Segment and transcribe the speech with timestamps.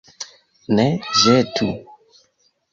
[0.77, 0.85] Ne
[1.21, 1.71] ĵetu!